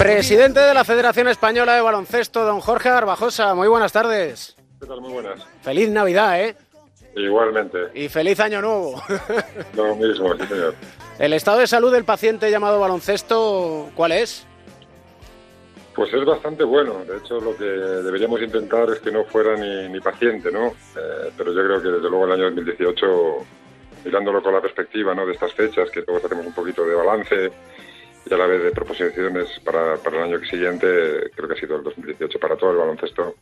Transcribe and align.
Presidente 0.00 0.60
de 0.60 0.72
la 0.72 0.82
Federación 0.82 1.28
Española 1.28 1.74
de 1.74 1.82
Baloncesto, 1.82 2.42
don 2.42 2.60
Jorge 2.60 2.88
Garbajosa. 2.88 3.54
Muy 3.54 3.68
buenas 3.68 3.92
tardes. 3.92 4.56
¿Qué 4.80 4.86
tal? 4.86 5.02
Muy 5.02 5.12
buenas. 5.12 5.46
Feliz 5.60 5.90
Navidad, 5.90 6.40
¿eh? 6.40 6.56
Igualmente. 7.16 7.78
Y 7.92 8.08
feliz 8.08 8.40
Año 8.40 8.62
Nuevo. 8.62 9.02
Lo 9.76 9.94
mismo, 9.96 10.34
sí, 10.36 10.46
señor. 10.46 10.74
¿El 11.18 11.34
estado 11.34 11.58
de 11.58 11.66
salud 11.66 11.92
del 11.92 12.04
paciente 12.04 12.50
llamado 12.50 12.80
baloncesto 12.80 13.90
cuál 13.94 14.12
es? 14.12 14.46
Pues 15.94 16.14
es 16.14 16.24
bastante 16.24 16.64
bueno. 16.64 17.04
De 17.04 17.18
hecho, 17.18 17.38
lo 17.38 17.54
que 17.54 17.64
deberíamos 17.66 18.40
intentar 18.40 18.88
es 18.88 19.00
que 19.00 19.12
no 19.12 19.24
fuera 19.24 19.54
ni, 19.54 19.90
ni 19.90 20.00
paciente, 20.00 20.50
¿no? 20.50 20.68
Eh, 20.68 21.30
pero 21.36 21.52
yo 21.52 21.62
creo 21.62 21.82
que 21.82 21.88
desde 21.88 22.08
luego 22.08 22.24
el 22.24 22.32
año 22.32 22.44
2018, 22.44 23.06
mirándolo 24.06 24.42
con 24.42 24.54
la 24.54 24.62
perspectiva 24.62 25.14
¿no? 25.14 25.26
de 25.26 25.34
estas 25.34 25.52
fechas, 25.52 25.90
que 25.90 26.00
todos 26.00 26.24
hacemos 26.24 26.46
un 26.46 26.54
poquito 26.54 26.86
de 26.86 26.94
balance 26.94 27.52
y 28.26 28.34
a 28.34 28.36
la 28.36 28.46
vez 28.46 28.62
de 28.62 28.70
proposiciones 28.70 29.48
para, 29.64 29.96
para 29.96 30.18
el 30.24 30.34
año 30.34 30.44
siguiente, 30.46 31.30
creo 31.34 31.48
que 31.48 31.54
ha 31.54 31.60
sido 31.60 31.76
el 31.76 31.82
2018 31.84 32.38
para 32.38 32.56
todo 32.56 32.70
el 32.72 32.76
baloncesto, 32.76 33.34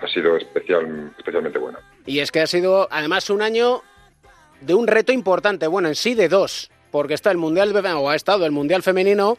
ha 0.00 0.08
sido 0.08 0.36
especial, 0.36 1.12
especialmente 1.18 1.58
bueno. 1.58 1.78
Y 2.06 2.20
es 2.20 2.30
que 2.30 2.40
ha 2.40 2.46
sido 2.46 2.88
además 2.90 3.28
un 3.30 3.42
año 3.42 3.82
de 4.60 4.74
un 4.74 4.86
reto 4.86 5.12
importante, 5.12 5.66
bueno, 5.66 5.88
en 5.88 5.94
sí 5.94 6.14
de 6.14 6.28
dos, 6.28 6.70
porque 6.90 7.14
está 7.14 7.30
el 7.30 7.38
Mundial, 7.38 7.74
o 7.74 8.10
ha 8.10 8.16
estado 8.16 8.46
el 8.46 8.52
Mundial 8.52 8.82
Femenino 8.82 9.36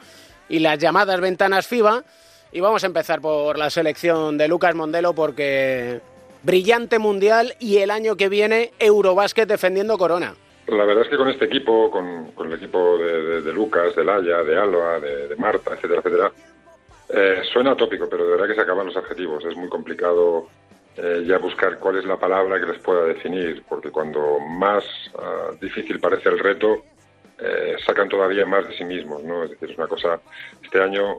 y 0.50 0.59
las 0.59 0.77
llamadas 0.77 1.20
ventanas 1.20 1.67
FIBA. 1.67 2.03
Y 2.52 2.59
vamos 2.59 2.84
a 2.84 2.88
empezar 2.88 3.22
por 3.22 3.58
la 3.58 3.70
selección 3.70 4.38
de 4.38 4.48
Lucas 4.48 4.76
Mondelo 4.76 5.14
porque 5.14 6.02
brillante 6.44 7.00
mundial 7.00 7.55
y 7.59 7.78
el 7.78 7.92
año 7.92 8.17
que 8.17 8.30
viene 8.30 8.72
Eurobásquet 8.80 9.48
defendiendo 9.48 9.98
Corona. 9.98 10.36
La 10.68 10.86
verdad 10.86 11.04
es 11.04 11.10
que 11.10 11.18
con 11.18 11.30
este 11.30 11.46
equipo, 11.46 11.90
con, 11.90 12.32
con 12.32 12.48
el 12.48 12.54
equipo 12.54 12.98
de, 12.98 13.22
de, 13.22 13.42
de, 13.42 13.54
Lucas, 13.54 13.96
de 13.96 14.04
Laia, 14.04 14.44
de 14.44 14.58
Alba, 14.58 15.00
de, 15.00 15.28
de 15.28 15.36
Marta, 15.36 15.74
etcétera, 15.74 16.00
etcétera, 16.00 16.32
eh, 17.10 17.42
suena 17.52 17.76
tópico, 17.76 18.08
pero 18.08 18.24
de 18.26 18.32
verdad 18.32 18.48
que 18.48 18.56
se 18.56 18.62
acaban 18.62 18.86
los 18.86 18.96
adjetivos. 18.96 19.44
Es 19.44 19.56
muy 19.58 19.68
complicado 19.68 20.48
eh, 20.95 21.23
ya 21.26 21.40
buscar 21.40 21.78
cuál 21.80 21.98
es 21.98 22.06
la 22.06 22.18
palabra 22.18 22.59
que 22.59 22.68
les 22.68 22.81
pueda 22.81 23.03
definir, 23.06 23.64
porque 23.68 23.92
cuando 23.92 24.40
más 24.40 24.84
uh, 25.16 25.56
difícil 25.59 26.00
parece 26.00 26.30
el 26.30 26.40
reto, 26.40 26.84
eh, 27.40 27.75
sacan 27.86 28.08
todavía 28.08 28.46
más 28.46 28.68
de 28.68 28.78
sí 28.78 28.86
mismos, 28.86 29.23
¿no? 29.23 29.44
Es 29.44 29.50
decir, 29.50 29.72
es 29.72 29.78
una 29.78 29.88
cosa. 29.88 30.22
Este 30.64 30.80
año, 30.81 31.18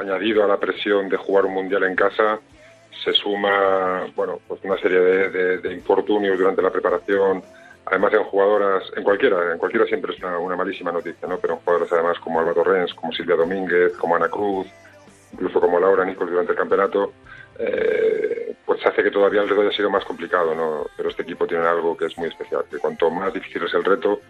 añadido 0.00 0.42
a 0.42 0.48
la 0.48 0.58
presión 0.58 1.08
de 1.08 1.16
jugar 1.16 1.44
un 1.44 1.52
mundial 1.54 1.84
en 1.84 1.94
casa, 1.94 2.40
se 3.04 3.12
suma, 3.12 4.06
bueno, 4.16 4.40
pues 4.48 4.60
una 4.64 4.78
serie 4.78 4.98
de, 4.98 5.30
de, 5.30 5.58
de 5.58 5.72
infortunios 5.74 6.38
durante 6.38 6.62
la 6.62 6.70
preparación, 6.70 7.42
además 7.86 8.12
en 8.12 8.24
jugadoras, 8.24 8.84
en 8.96 9.02
cualquiera, 9.02 9.52
en 9.52 9.58
cualquiera 9.58 9.86
siempre 9.86 10.14
es 10.14 10.22
una, 10.22 10.56
malísima 10.56 10.92
noticia, 10.92 11.26
¿no? 11.28 11.38
Pero 11.38 11.54
en 11.54 11.60
jugadoras 11.60 11.92
además 11.92 12.18
como 12.20 12.40
Alba 12.40 12.54
Torrens, 12.54 12.94
como 12.94 13.12
Silvia 13.12 13.36
Domínguez, 13.36 13.92
como 13.96 14.16
Ana 14.16 14.28
Cruz, 14.28 14.66
incluso 15.32 15.60
como 15.60 15.78
Laura 15.80 16.04
Nichols 16.04 16.30
durante 16.30 16.52
el 16.52 16.58
campeonato, 16.58 17.12
eh, 17.58 18.54
pues 18.64 18.84
hace 18.86 19.02
que 19.02 19.10
todavía 19.10 19.42
el 19.42 19.48
reto 19.48 19.62
haya 19.62 19.76
sido 19.76 19.90
más 19.90 20.04
complicado, 20.04 20.54
¿no? 20.54 20.86
Pero 20.96 21.10
este 21.10 21.22
equipo 21.22 21.46
tiene 21.46 21.66
algo 21.66 21.96
que 21.96 22.06
es 22.06 22.16
muy 22.16 22.28
especial, 22.28 22.64
que 22.70 22.78
cuanto 22.78 23.10
más 23.10 23.32
difícil 23.32 23.64
es 23.64 23.74
el 23.74 23.84
reto, 23.84 24.20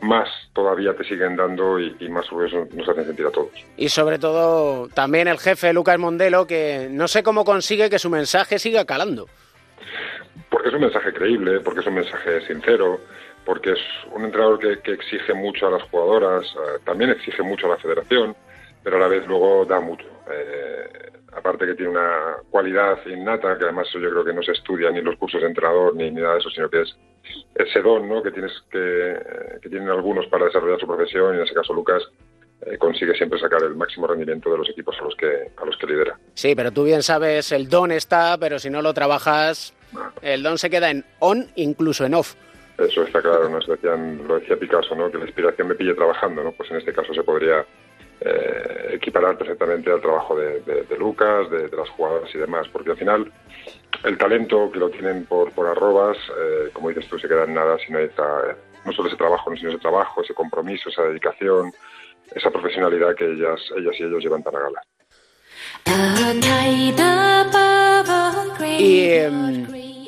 más 0.00 0.28
todavía 0.52 0.94
te 0.94 1.04
siguen 1.04 1.36
dando 1.36 1.78
y, 1.78 2.08
más 2.08 2.26
sobre 2.26 2.50
nos 2.50 2.88
hacen 2.88 3.04
sentir 3.04 3.26
a 3.26 3.30
todos. 3.30 3.50
Y 3.76 3.88
sobre 3.88 4.18
todo 4.18 4.88
también 4.88 5.28
el 5.28 5.38
jefe 5.38 5.72
Lucas 5.72 5.98
Mondelo, 5.98 6.46
que 6.46 6.88
no 6.90 7.08
sé 7.08 7.22
cómo 7.22 7.44
consigue 7.44 7.90
que 7.90 7.98
su 7.98 8.10
mensaje 8.10 8.58
siga 8.58 8.84
calando. 8.84 9.26
Porque 10.62 10.76
es 10.76 10.80
un 10.80 10.82
mensaje 10.82 11.12
creíble, 11.12 11.58
porque 11.58 11.80
es 11.80 11.86
un 11.88 11.94
mensaje 11.94 12.40
sincero, 12.46 13.00
porque 13.44 13.72
es 13.72 13.80
un 14.12 14.24
entrenador 14.24 14.60
que, 14.60 14.92
exige 14.92 15.34
mucho 15.34 15.66
a 15.66 15.72
las 15.72 15.82
jugadoras, 15.90 16.46
eh, 16.54 16.78
también 16.84 17.10
exige 17.10 17.42
mucho 17.42 17.66
a 17.66 17.70
la 17.70 17.78
federación, 17.78 18.36
pero 18.80 18.94
a 18.96 19.00
la 19.00 19.08
vez 19.08 19.26
luego 19.26 19.64
da 19.64 19.80
mucho. 19.80 20.06
Eh, 20.30 21.10
aparte 21.32 21.66
que 21.66 21.74
tiene 21.74 21.90
una 21.90 22.36
cualidad 22.48 22.96
innata, 23.06 23.58
que 23.58 23.64
además 23.64 23.88
yo 23.92 24.08
creo 24.08 24.24
que 24.24 24.32
no 24.32 24.40
se 24.44 24.52
estudia 24.52 24.92
ni 24.92 25.00
en 25.00 25.06
los 25.06 25.16
cursos 25.16 25.40
de 25.40 25.48
entrenador 25.48 25.96
ni, 25.96 26.12
ni 26.12 26.20
nada 26.20 26.34
de 26.34 26.38
eso, 26.38 26.50
sino 26.50 26.70
que 26.70 26.82
es 26.82 26.96
ese 27.56 27.82
don 27.82 28.08
¿no? 28.08 28.22
que, 28.22 28.30
tienes 28.30 28.52
que, 28.70 29.16
que 29.60 29.68
tienen 29.68 29.88
algunos 29.88 30.28
para 30.28 30.44
desarrollar 30.44 30.78
su 30.78 30.86
profesión, 30.86 31.34
y 31.34 31.38
en 31.38 31.42
ese 31.42 31.54
caso 31.54 31.74
Lucas 31.74 32.04
eh, 32.64 32.78
consigue 32.78 33.14
siempre 33.14 33.40
sacar 33.40 33.60
el 33.64 33.74
máximo 33.74 34.06
rendimiento 34.06 34.48
de 34.48 34.58
los 34.58 34.70
equipos 34.70 34.94
a 35.00 35.02
los 35.02 35.16
que 35.16 35.50
a 35.56 35.64
los 35.64 35.76
que 35.76 35.86
lidera. 35.88 36.16
Sí, 36.34 36.54
pero 36.54 36.70
tú 36.70 36.84
bien 36.84 37.02
sabes, 37.02 37.50
el 37.50 37.68
don 37.68 37.90
está, 37.90 38.38
pero 38.38 38.60
si 38.60 38.70
no 38.70 38.80
lo 38.80 38.94
trabajas, 38.94 39.74
el 40.22 40.42
don 40.42 40.58
se 40.58 40.70
queda 40.70 40.90
en 40.90 41.04
on, 41.18 41.48
incluso 41.56 42.04
en 42.04 42.14
off. 42.14 42.34
Eso 42.78 43.02
está 43.02 43.20
claro, 43.20 43.48
nos 43.48 43.66
decían, 43.66 44.26
lo 44.26 44.38
decía 44.38 44.56
Picasso, 44.56 44.94
¿no? 44.94 45.10
que 45.10 45.18
la 45.18 45.24
inspiración 45.24 45.68
me 45.68 45.74
pille 45.74 45.94
trabajando, 45.94 46.42
¿no? 46.42 46.52
pues 46.52 46.70
en 46.70 46.78
este 46.78 46.92
caso 46.92 47.12
se 47.12 47.22
podría 47.22 47.64
eh, 48.20 48.90
equiparar 48.94 49.36
perfectamente 49.36 49.90
al 49.90 50.00
trabajo 50.00 50.36
de, 50.36 50.60
de, 50.60 50.82
de 50.84 50.96
Lucas, 50.96 51.50
de, 51.50 51.68
de, 51.68 51.76
las 51.76 51.88
jugadoras 51.90 52.34
y 52.34 52.38
demás, 52.38 52.66
porque 52.72 52.92
al 52.92 52.96
final 52.96 53.30
el 54.04 54.18
talento 54.18 54.70
que 54.72 54.78
lo 54.78 54.90
tienen 54.90 55.26
por, 55.26 55.52
por 55.52 55.66
arrobas, 55.66 56.16
eh, 56.16 56.70
como 56.72 56.88
dices 56.88 57.08
tú, 57.08 57.18
se 57.18 57.28
queda 57.28 57.44
en 57.44 57.54
nada 57.54 57.76
si 57.84 57.92
no 57.92 57.98
hay 57.98 58.06
esa, 58.06 58.56
no 58.84 58.92
solo 58.92 59.08
ese 59.08 59.16
trabajo, 59.16 59.54
sino 59.56 59.70
ese 59.70 59.78
trabajo, 59.78 60.22
ese 60.22 60.34
compromiso, 60.34 60.88
esa 60.88 61.02
dedicación, 61.02 61.72
esa 62.34 62.50
profesionalidad 62.50 63.14
que 63.14 63.26
ellas, 63.26 63.60
ellas 63.76 63.94
y 63.98 64.04
ellos 64.04 64.22
llevan 64.22 64.42
tan 64.42 64.56
a 64.56 64.60
gala. 64.60 64.82
Y 68.78 69.00
eh, 69.10 69.30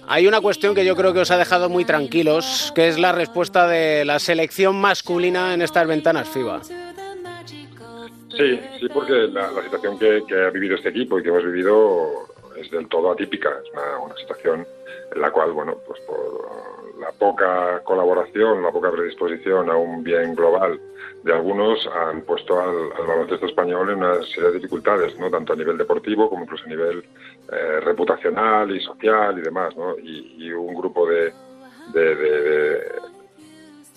hay 0.09 0.27
una 0.27 0.41
cuestión 0.41 0.75
que 0.75 0.85
yo 0.85 0.97
creo 0.97 1.13
que 1.13 1.21
os 1.21 1.31
ha 1.31 1.37
dejado 1.37 1.69
muy 1.69 1.85
tranquilos, 1.85 2.73
que 2.75 2.89
es 2.89 2.99
la 2.99 3.13
respuesta 3.13 3.67
de 3.67 4.05
la 4.05 4.19
selección 4.19 4.81
masculina 4.81 5.55
en 5.55 5.63
estas 5.63 5.87
ventanas 5.87 6.29
FIBA. 6.29 6.63
Sí, 6.65 8.61
sí, 8.81 8.89
porque 8.93 9.13
la, 9.13 9.53
la 9.53 9.63
situación 9.63 9.99
que, 9.99 10.23
que, 10.27 10.35
ha 10.35 10.51
vivido 10.51 10.75
este 10.75 10.89
equipo 10.89 11.19
y 11.19 11.23
que 11.23 11.29
hemos 11.29 11.45
vivido 11.45 12.27
es 12.57 12.69
del 12.71 12.89
todo 12.89 13.13
atípica. 13.13 13.49
Es 13.63 13.73
una, 13.73 13.99
una 13.99 14.17
situación 14.17 14.67
en 15.15 15.21
la 15.21 15.31
cual, 15.31 15.53
bueno, 15.53 15.77
pues 15.87 16.01
por 16.01 16.74
la 16.99 17.13
poca 17.13 17.83
colaboración, 17.85 18.63
la 18.63 18.71
poca 18.71 18.91
predisposición 18.91 19.71
a 19.71 19.77
un 19.77 20.03
bien 20.03 20.35
global 20.35 20.81
de 21.23 21.33
algunos 21.33 21.89
han 21.89 22.23
puesto 22.23 22.61
al, 22.61 22.93
al 22.99 23.07
baloncesto 23.07 23.47
español 23.47 23.91
en 23.91 23.99
una 23.99 24.23
serie 24.25 24.51
de 24.51 24.55
dificultades, 24.57 25.19
¿no? 25.19 25.31
Tanto 25.31 25.53
a 25.53 25.57
nivel 25.57 25.79
deportivo 25.79 26.29
como 26.29 26.45
incluso 26.45 26.65
a 26.65 26.69
nivel 26.69 27.05
eh, 27.53 27.81
reputacional 27.81 28.75
y 28.75 28.81
social 28.81 29.39
y 29.39 29.43
demás, 29.43 29.77
¿no? 29.77 29.99
Y, 29.99 30.37
y 30.39 30.53
un 30.53 30.75
grupo 30.75 31.07
de, 31.07 31.33
de, 31.93 32.15
de, 32.17 32.43
de 32.43 32.93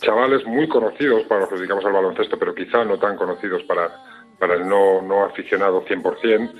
chavales 0.01 0.45
muy 0.45 0.67
conocidos 0.67 1.23
para 1.23 1.41
los 1.41 1.49
que 1.49 1.55
dedicamos 1.55 1.85
al 1.85 1.93
baloncesto, 1.93 2.37
pero 2.37 2.55
quizá 2.55 2.85
no 2.85 2.97
tan 2.97 3.17
conocidos 3.17 3.63
para 3.63 3.91
para 4.39 4.55
el 4.55 4.67
no, 4.67 5.01
no 5.01 5.23
aficionado 5.25 5.83
100%, 5.85 6.51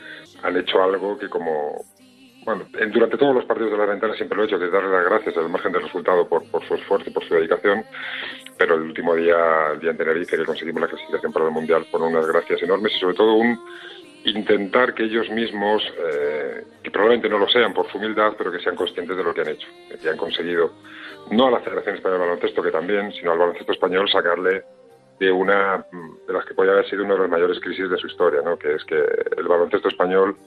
han 0.44 0.58
hecho 0.58 0.82
algo 0.82 1.18
que 1.18 1.30
como... 1.30 1.86
Bueno, 2.48 2.66
en, 2.80 2.92
durante 2.94 3.18
todos 3.18 3.36
los 3.36 3.44
partidos 3.44 3.74
de 3.74 3.78
la 3.78 3.86
ventana 3.86 4.14
siempre 4.16 4.38
lo 4.38 4.44
he 4.44 4.46
hecho, 4.46 4.56
es 4.56 4.72
darle 4.72 4.90
las 4.90 5.04
gracias 5.04 5.36
al 5.36 5.50
margen 5.50 5.74
del 5.74 5.84
resultado 5.84 6.30
por, 6.30 6.50
por 6.50 6.66
su 6.66 6.76
esfuerzo 6.76 7.10
y 7.10 7.14
por 7.14 7.28
su 7.28 7.34
dedicación, 7.34 7.84
pero 8.58 8.76
el 8.76 8.84
último 8.84 9.16
día, 9.16 9.72
el 9.74 9.82
día 9.82 9.92
en 9.92 9.98
Tenerife, 9.98 10.38
que 10.38 10.46
conseguimos 10.46 10.80
la 10.80 10.88
clasificación 10.88 11.34
para 11.34 11.44
el 11.44 11.52
Mundial, 11.52 11.84
fueron 11.92 12.14
unas 12.14 12.26
gracias 12.26 12.64
enormes 12.64 12.94
y 12.96 13.00
sobre 13.00 13.16
todo 13.16 13.34
un 13.34 13.60
intentar 14.24 14.94
que 14.94 15.04
ellos 15.04 15.30
mismos, 15.30 15.84
eh, 16.00 16.64
que 16.82 16.90
probablemente 16.90 17.28
no 17.28 17.38
lo 17.38 17.50
sean 17.50 17.74
por 17.74 17.92
su 17.92 17.98
humildad, 17.98 18.36
pero 18.38 18.50
que 18.50 18.60
sean 18.60 18.78
conscientes 18.78 19.18
de 19.18 19.24
lo 19.26 19.34
que 19.34 19.42
han 19.42 19.50
hecho, 19.50 19.68
que 20.02 20.10
han 20.10 20.16
conseguido, 20.16 20.72
no 21.32 21.48
a 21.48 21.52
la 21.52 21.60
Federación 21.60 21.96
Española 21.96 22.24
de 22.24 22.30
Baloncesto, 22.30 22.64
que 22.64 22.72
también, 22.72 23.12
sino 23.12 23.34
al 23.34 23.40
baloncesto 23.40 23.74
español, 23.74 24.10
sacarle 24.10 24.64
de 25.20 25.30
una 25.30 25.86
de 26.26 26.34
las 26.34 26.46
que 26.46 26.54
podría 26.54 26.76
haber 26.76 26.90
sido 26.90 27.04
una 27.04 27.16
de 27.16 27.22
las 27.22 27.30
mayores 27.30 27.60
crisis 27.60 27.90
de 27.90 27.98
su 27.98 28.08
historia, 28.08 28.42
¿no? 28.42 28.58
que 28.58 28.76
es 28.76 28.86
que 28.86 29.04
el 29.36 29.48
baloncesto 29.50 29.90
español 29.90 30.38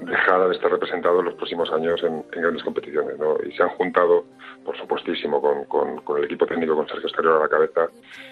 dejara 0.00 0.48
de 0.48 0.54
estar 0.54 0.70
representado 0.70 1.20
en 1.20 1.26
los 1.26 1.34
próximos 1.34 1.70
años 1.72 2.02
en, 2.02 2.24
grandes 2.30 2.62
competiciones. 2.62 3.18
¿no? 3.18 3.36
Y 3.46 3.52
se 3.52 3.62
han 3.62 3.70
juntado, 3.70 4.24
por 4.64 4.76
supuestísimo, 4.76 5.40
con, 5.40 5.64
con, 5.64 5.98
con, 5.98 6.18
el 6.18 6.24
equipo 6.24 6.46
técnico, 6.46 6.74
con 6.74 6.88
Sergio 6.88 7.06
Esterior 7.06 7.36
a 7.36 7.40
la 7.44 7.48
cabeza, 7.48 7.88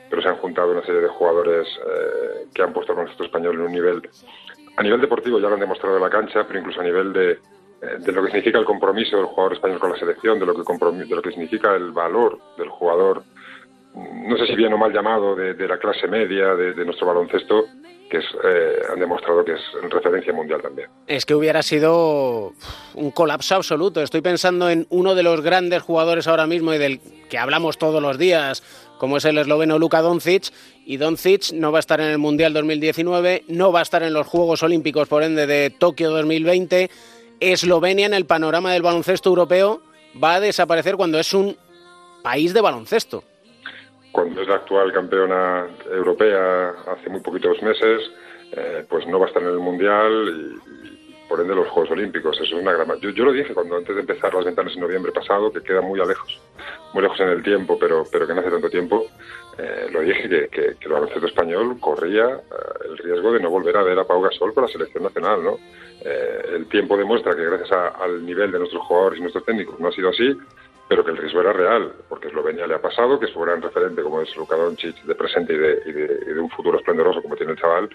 pero 0.09 0.22
se 0.22 0.28
han 0.28 0.37
juntado 0.37 0.72
una 0.72 0.82
serie 0.84 1.00
de 1.03 1.09
jugadores 1.09 1.66
eh, 1.69 2.47
que 2.54 2.62
han 2.62 2.72
puesto 2.72 2.93
al 2.93 2.97
baloncesto 2.97 3.25
español 3.25 3.54
en 3.56 3.60
un 3.62 3.72
nivel, 3.72 4.03
a 4.76 4.82
nivel 4.82 5.00
deportivo 5.00 5.38
ya 5.38 5.48
lo 5.48 5.54
han 5.54 5.60
demostrado 5.60 5.97
en 5.97 6.03
la 6.03 6.10
cancha, 6.10 6.47
pero 6.47 6.59
incluso 6.59 6.80
a 6.80 6.84
nivel 6.84 7.12
de, 7.12 7.30
eh, 7.33 7.39
de 7.98 8.13
lo 8.13 8.22
que 8.22 8.28
significa 8.28 8.59
el 8.59 8.65
compromiso 8.65 9.16
del 9.16 9.27
jugador 9.27 9.54
español 9.54 9.78
con 9.78 9.92
la 9.92 9.98
selección, 9.98 10.39
de 10.39 10.47
lo 10.47 10.54
que, 10.54 10.63
de 10.63 11.16
lo 11.16 11.22
que 11.22 11.30
significa 11.30 11.74
el 11.74 11.92
valor 11.92 12.39
del 12.56 12.68
jugador 12.68 13.22
no 13.95 14.36
sé 14.36 14.47
si 14.47 14.54
bien 14.54 14.72
o 14.72 14.78
mal 14.78 14.92
llamado, 14.92 15.34
de, 15.34 15.54
de 15.54 15.68
la 15.68 15.78
clase 15.78 16.06
media 16.06 16.54
de, 16.54 16.84
nuestro 16.84 17.06
baloncesto, 17.06 17.65
que 18.10 18.18
es, 18.18 18.24
eh, 18.45 18.83
han 18.92 18.98
demostrado 18.98 19.45
que 19.45 19.53
es 19.53 19.60
referencia 19.89 20.33
mundial 20.33 20.60
también. 20.60 20.91
Es 21.07 21.24
que 21.24 21.34
hubiera 21.34 21.62
sido 21.62 22.53
un 22.95 23.10
colapso 23.12 23.54
absoluto. 23.54 24.03
Estoy 24.03 24.21
pensando 24.21 24.68
en 24.68 24.86
uno 24.91 25.15
de 25.15 25.22
los 25.22 25.41
grandes 25.41 25.83
jugadores 25.83 26.27
ahora 26.27 26.47
mismo 26.47 26.74
y 26.74 26.78
del 26.78 27.01
que 27.30 27.39
hablamos 27.39 27.78
todos 27.78 28.03
los 28.03 28.18
días, 28.18 28.62
como 28.98 29.16
es 29.16 29.24
el 29.24 29.39
esloveno 29.39 29.78
Luka 29.78 30.03
Doncic, 30.03 30.53
y 30.84 30.97
Doncic 30.97 31.53
no 31.53 31.72
va 31.72 31.78
a 31.78 31.80
estar 31.80 32.01
en 32.01 32.09
el 32.09 32.18
Mundial 32.18 32.53
2019, 32.53 33.45
no 33.48 33.72
va 33.72 33.78
a 33.78 33.83
estar 33.83 34.03
en 34.03 34.13
los 34.13 34.27
Juegos 34.27 34.63
Olímpicos, 34.63 35.09
por 35.09 35.22
ende, 35.22 35.47
de 35.47 35.71
Tokio 35.71 36.10
2020. 36.10 36.91
Eslovenia 37.39 38.06
en 38.06 38.15
el 38.15 38.27
panorama 38.27 38.72
del 38.72 38.83
baloncesto 38.83 39.30
europeo 39.30 39.80
va 40.22 40.34
a 40.34 40.41
desaparecer 40.41 40.97
cuando 40.97 41.18
es 41.18 41.33
un 41.33 41.56
país 42.22 42.53
de 42.53 42.60
baloncesto 42.60 43.24
cuando 44.12 44.42
es 44.42 44.48
la 44.48 44.57
actual 44.57 44.92
campeona 44.92 45.66
europea 45.91 46.71
hace 46.86 47.10
muy 47.10 47.21
poquitos 47.21 47.62
meses, 47.62 48.10
eh, 48.53 48.84
pues 48.89 49.07
no 49.07 49.18
va 49.18 49.27
a 49.27 49.28
estar 49.28 49.42
en 49.42 49.51
el 49.51 49.59
Mundial 49.59 50.59
y, 50.65 50.80
por 51.30 51.41
ende 51.41 51.54
los 51.54 51.68
Juegos 51.68 51.92
Olímpicos. 51.92 52.36
Eso 52.41 52.57
es 52.57 52.60
una 52.60 52.72
gran... 52.72 52.98
Yo, 52.98 53.10
yo 53.10 53.24
lo 53.24 53.33
dije 53.33 53.54
cuando 53.54 53.77
antes 53.77 53.95
de 53.95 54.01
empezar 54.01 54.34
las 54.34 54.45
ventanas 54.45 54.74
en 54.74 54.80
noviembre 54.80 55.12
pasado, 55.12 55.53
que 55.53 55.62
queda 55.62 55.80
muy 55.80 55.97
lejos, 56.01 56.41
muy 56.92 57.04
lejos 57.04 57.21
en 57.21 57.28
el 57.28 57.42
tiempo, 57.45 57.78
pero, 57.78 58.03
pero 58.10 58.27
que 58.27 58.34
no 58.34 58.41
hace 58.41 58.51
tanto 58.51 58.68
tiempo, 58.68 59.07
eh, 59.57 59.86
lo 59.92 60.01
dije 60.01 60.48
que, 60.48 60.77
el 60.80 60.92
baloncesto 60.92 61.28
español 61.28 61.78
corría 61.78 62.24
eh, 62.24 62.89
el 62.89 62.98
riesgo 62.98 63.33
de 63.33 63.39
no 63.39 63.48
volver 63.48 63.77
a 63.77 63.84
ver 63.84 63.97
a 64.01 64.04
Pau 64.04 64.21
Gasol 64.21 64.53
la 64.56 64.66
selección 64.66 65.04
nacional, 65.04 65.45
¿no? 65.45 65.59
Eh, 66.03 66.56
el 66.56 66.66
tiempo 66.66 66.97
demuestra 66.97 67.36
que 67.36 67.45
gracias 67.45 67.71
a, 67.71 67.89
al 67.89 68.27
nivel 68.27 68.51
de 68.51 68.59
nuestros 68.59 68.83
jugadores 68.83 69.21
y 69.21 69.22
nuestros 69.22 69.45
técnicos 69.45 69.78
no 69.78 69.86
ha 69.86 69.92
sido 69.92 70.09
así, 70.09 70.36
pero 70.91 71.04
que 71.04 71.13
el 71.13 71.19
riesgo 71.19 71.41
era 71.41 71.53
real, 71.53 71.92
porque 72.09 72.27
Eslovenia 72.27 72.66
le 72.66 72.75
ha 72.75 72.83
pasado, 72.83 73.21
que 73.21 73.27
es 73.27 73.37
un 73.37 73.45
gran 73.45 73.63
referente 73.63 74.03
como 74.03 74.22
es 74.22 74.34
Luka 74.34 74.57
Doncic 74.57 75.01
de 75.04 75.15
presente 75.15 75.53
y 75.53 75.57
de, 75.57 75.83
y 75.87 75.92
de, 75.92 76.19
y 76.27 76.34
de 76.34 76.41
un 76.41 76.51
futuro 76.51 76.78
esplendoroso 76.78 77.22
como 77.22 77.37
tiene 77.37 77.53
el 77.53 77.60
chaval, 77.60 77.89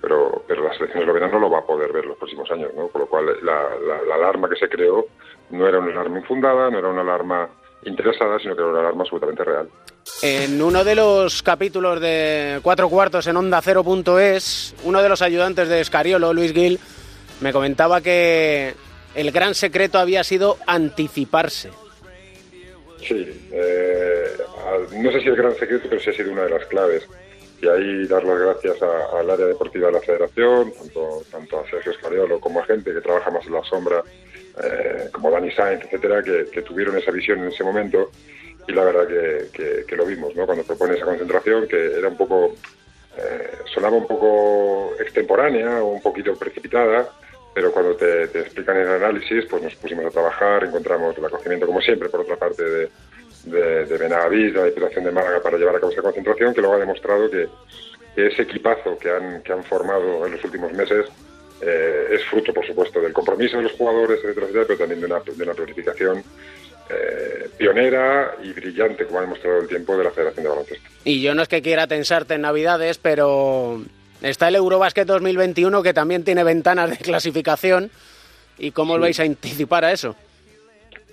pero, 0.00 0.42
pero 0.48 0.64
la 0.64 0.74
selección 0.74 1.04
eslovena 1.04 1.28
no 1.28 1.38
lo 1.38 1.48
va 1.48 1.60
a 1.60 1.64
poder 1.64 1.92
ver 1.92 2.04
los 2.04 2.18
próximos 2.18 2.50
años, 2.50 2.72
¿no? 2.76 2.88
Por 2.88 3.02
lo 3.02 3.06
cual 3.06 3.26
la, 3.42 3.76
la, 3.86 4.02
la 4.02 4.14
alarma 4.16 4.48
que 4.48 4.56
se 4.56 4.68
creó 4.68 5.06
no 5.50 5.68
era 5.68 5.78
una 5.78 5.92
alarma 5.92 6.18
infundada, 6.18 6.68
no 6.68 6.80
era 6.80 6.88
una 6.88 7.02
alarma 7.02 7.48
interesada, 7.84 8.40
sino 8.40 8.56
que 8.56 8.62
era 8.62 8.70
una 8.70 8.80
alarma 8.80 9.02
absolutamente 9.02 9.44
real. 9.44 9.68
En 10.22 10.60
uno 10.60 10.82
de 10.82 10.96
los 10.96 11.44
capítulos 11.44 12.00
de 12.00 12.58
Cuatro 12.60 12.88
Cuartos 12.88 13.24
en 13.28 13.36
Onda 13.36 13.62
Cero.es, 13.62 14.74
uno 14.82 15.00
de 15.00 15.08
los 15.08 15.22
ayudantes 15.22 15.68
de 15.68 15.80
Escariolo, 15.80 16.34
Luis 16.34 16.52
Gil, 16.52 16.80
me 17.40 17.52
comentaba 17.52 18.00
que 18.00 18.74
el 19.14 19.30
gran 19.30 19.54
secreto 19.54 20.00
había 20.00 20.24
sido 20.24 20.56
anticiparse. 20.66 21.70
Sí, 23.02 23.48
eh, 23.50 24.36
no 24.96 25.10
sé 25.10 25.20
si 25.20 25.28
el 25.28 25.36
gran 25.36 25.54
secreto, 25.56 25.86
pero 25.88 26.00
sí 26.00 26.10
ha 26.10 26.12
sido 26.12 26.32
una 26.32 26.44
de 26.44 26.50
las 26.50 26.66
claves. 26.66 27.08
Y 27.60 27.68
ahí 27.68 28.06
dar 28.06 28.24
las 28.24 28.38
gracias 28.40 28.82
al 28.82 29.30
área 29.30 29.46
deportiva 29.46 29.86
de 29.86 29.92
la 29.92 30.00
federación, 30.00 30.72
tanto, 30.72 31.22
tanto 31.30 31.60
a 31.60 31.70
Sergio 31.70 31.92
Escariolo 31.92 32.40
como 32.40 32.60
a 32.60 32.64
gente 32.64 32.92
que 32.92 33.00
trabaja 33.00 33.30
más 33.30 33.46
en 33.46 33.52
la 33.52 33.62
sombra, 33.62 34.02
eh, 34.62 35.08
como 35.12 35.30
Dani 35.30 35.50
Sainz, 35.52 35.84
etcétera, 35.84 36.22
que, 36.22 36.62
tuvieron 36.62 36.96
esa 36.98 37.10
visión 37.12 37.38
en 37.40 37.48
ese 37.48 37.64
momento 37.64 38.10
y 38.66 38.72
la 38.72 38.84
verdad 38.84 39.06
que, 39.06 39.96
lo 39.96 40.06
vimos, 40.06 40.34
¿no? 40.34 40.46
Cuando 40.46 40.64
propone 40.64 40.94
esa 40.94 41.04
concentración, 41.04 41.68
que 41.68 41.98
era 41.98 42.08
un 42.08 42.16
poco, 42.16 42.54
eh, 43.16 43.50
sonaba 43.72 43.96
un 43.96 44.06
poco 44.06 44.94
extemporánea 45.00 45.82
o 45.82 45.92
un 45.92 46.02
poquito 46.02 46.34
precipitada, 46.36 47.08
pero 47.54 47.72
cuando 47.72 47.94
te, 47.96 48.24
explican 48.24 48.76
el 48.76 48.88
análisis, 48.88 49.44
pues 49.48 49.62
nos 49.62 49.74
pusimos 49.76 50.06
a 50.06 50.10
trabajar, 50.10 50.64
encontramos 50.64 51.16
el 51.16 51.24
acogimiento, 51.24 51.66
como 51.66 51.80
siempre, 51.80 52.08
por 52.08 52.20
otra 52.20 52.36
parte, 52.36 52.62
de, 52.64 52.88
de, 53.44 53.86
de 53.86 54.08
la 54.08 54.28
Diputación 54.28 55.04
de 55.04 55.12
Málaga, 55.12 55.42
para 55.42 55.58
llevar 55.58 55.76
a 55.76 55.80
cabo 55.80 55.92
esa 55.92 56.02
concentración, 56.02 56.54
que 56.54 56.60
luego 56.60 56.76
ha 56.76 56.80
demostrado 56.80 57.30
que, 57.30 57.48
que 58.14 58.26
ese 58.26 58.42
equipazo 58.42 58.96
que 58.98 59.10
han, 59.10 59.42
que 59.42 59.52
han 59.52 59.64
formado 59.64 60.26
en 60.26 60.32
los 60.32 60.44
últimos 60.44 60.72
meses 60.72 61.06
eh, 61.60 62.06
es 62.10 62.24
fruto, 62.24 62.52
por 62.52 62.66
supuesto, 62.66 63.00
del 63.00 63.12
compromiso 63.12 63.56
de 63.58 63.64
los 63.64 63.72
jugadores, 63.72 64.18
etcétera, 64.18 64.46
etcétera, 64.46 64.64
pero 64.66 64.78
también 64.78 65.00
de 65.00 65.06
una, 65.06 65.20
de 65.20 65.42
una 65.42 65.54
planificación 65.54 66.24
eh, 66.90 67.48
pionera 67.56 68.36
y 68.42 68.52
brillante, 68.52 69.06
como 69.06 69.18
ha 69.18 69.22
demostrado 69.22 69.60
el 69.60 69.68
tiempo 69.68 69.96
de 69.96 70.04
la 70.04 70.10
Federación 70.10 70.42
de 70.42 70.50
Baloncesto. 70.50 70.88
Y 71.04 71.22
yo 71.22 71.34
no 71.34 71.42
es 71.42 71.48
que 71.48 71.62
quiera 71.62 71.86
tensarte 71.86 72.34
en 72.34 72.40
Navidades, 72.42 72.98
pero 72.98 73.82
está 74.22 74.48
el 74.48 74.56
Eurobásquet 74.56 75.06
2021 75.06 75.82
que 75.82 75.94
también 75.94 76.24
tiene 76.24 76.44
ventanas 76.44 76.90
de 76.90 76.96
clasificación. 76.98 77.90
¿Y 78.58 78.70
cómo 78.70 78.96
lo 78.96 79.02
vais 79.02 79.18
a 79.18 79.24
anticipar 79.24 79.84
a 79.84 79.92
eso? 79.92 80.14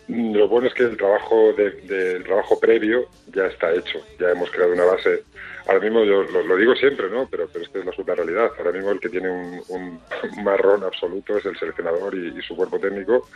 Lo 0.07 0.47
bueno 0.47 0.67
es 0.67 0.73
que 0.73 0.83
el 0.83 0.97
trabajo, 0.97 1.53
de, 1.53 2.19
trabajo 2.21 2.59
previo 2.59 3.07
ya 3.33 3.45
está 3.45 3.71
hecho. 3.73 4.00
Ya 4.19 4.31
hemos 4.31 4.50
creado 4.50 4.73
una 4.73 4.85
base. 4.85 5.23
Ahora 5.67 5.79
mismo, 5.79 6.03
yo 6.03 6.23
lo, 6.23 6.57
digo 6.57 6.75
siempre, 6.75 7.09
¿no? 7.09 7.27
Pero, 7.29 7.47
pero 7.51 7.63
esta 7.63 7.79
es 7.79 7.85
la 7.85 8.15
realidad. 8.15 8.51
Ahora 8.57 8.71
mismo 8.71 8.91
el 8.91 9.00
que 9.00 9.09
tiene 9.09 9.29
un, 9.29 10.00
marrón 10.44 10.83
absoluto 10.83 11.38
es 11.38 11.45
el 11.45 11.57
seleccionador 11.57 12.15
y, 12.15 12.41
su 12.41 12.56
cuerpo 12.56 12.79
técnico, 12.79 13.27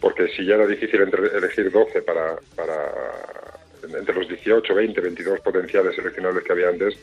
porque 0.00 0.28
si 0.28 0.46
ya 0.46 0.54
era 0.54 0.66
difícil 0.66 1.00
elegir 1.00 1.72
12 1.72 2.02
para, 2.02 2.36
para 2.54 2.92
entre 3.82 4.14
los 4.14 4.28
18, 4.28 4.74
20, 4.74 5.00
22 5.00 5.40
potenciales 5.40 5.94
seleccionables 5.96 6.44
que 6.44 6.52
había 6.52 6.68
antes, 6.68 6.98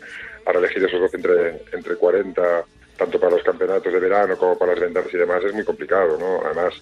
ahora 0.45 0.59
elegir 0.59 0.83
esos 0.83 0.99
12 0.99 1.17
entre, 1.17 1.61
entre 1.73 1.95
40 1.95 2.65
tanto 2.99 3.17
para 3.17 3.31
los 3.31 3.43
campeonatos 3.43 3.93
de 3.93 3.99
verano 3.99 4.37
como 4.37 4.57
para 4.57 4.73
las 4.73 4.81
ventanas 4.81 5.13
y 5.13 5.17
demás, 5.17 5.41
es 5.45 5.53
muy 5.53 5.63
complicado, 5.63 6.17
¿no? 6.19 6.45
Además, 6.45 6.73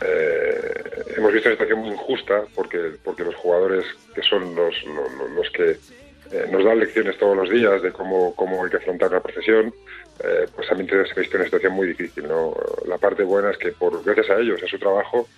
eh, 0.00 0.84
hemos 1.16 1.32
visto 1.32 1.48
una 1.48 1.56
situación 1.56 1.80
muy 1.80 1.90
injusta 1.90 2.44
porque, 2.54 2.92
porque 3.02 3.24
los 3.24 3.34
jugadores 3.34 3.84
que 4.14 4.22
son 4.22 4.54
los, 4.54 4.74
los, 4.84 5.30
los 5.34 5.50
que 5.50 5.70
eh, 6.32 6.46
nos 6.50 6.64
dan 6.64 6.78
lecciones 6.78 7.18
todos 7.18 7.36
los 7.36 7.50
días 7.50 7.82
de 7.82 7.90
cómo, 7.90 8.34
cómo 8.36 8.64
hay 8.64 8.70
que 8.70 8.76
afrontar 8.76 9.10
la 9.10 9.20
profesión, 9.20 9.74
eh, 10.22 10.46
pues 10.54 10.68
también 10.68 10.88
se 10.88 10.94
ha 10.96 11.20
visto 11.20 11.36
una 11.36 11.46
situación 11.46 11.72
muy 11.72 11.88
difícil, 11.88 12.28
¿no? 12.28 12.54
La 12.86 12.98
parte 12.98 13.24
buena 13.24 13.50
es 13.50 13.58
que 13.58 13.72
por 13.72 14.04
gracias 14.04 14.30
a 14.30 14.38
ellos, 14.38 14.62
a 14.62 14.68
su 14.68 14.78
trabajo, 14.78 15.28